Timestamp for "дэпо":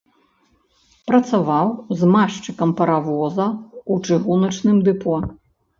4.91-5.15